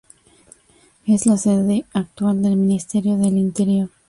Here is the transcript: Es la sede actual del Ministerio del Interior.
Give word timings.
Es 1.05 1.27
la 1.27 1.37
sede 1.37 1.85
actual 1.93 2.41
del 2.41 2.55
Ministerio 2.57 3.17
del 3.17 3.37
Interior. 3.37 3.89